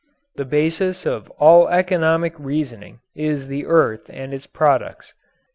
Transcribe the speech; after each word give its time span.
The 0.35 0.45
basis 0.45 1.05
of 1.05 1.29
all 1.37 1.69
economic 1.69 2.33
reasoning 2.39 3.01
is 3.13 3.47
the 3.49 3.67
earth 3.67 4.09
and 4.09 4.33
its 4.33 4.47
products. 4.47 5.13